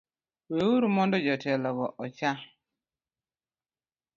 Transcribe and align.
Weuru 0.55 0.87
mondo 0.95 1.15
jotelogo 1.25 1.85
ocha 2.03 2.31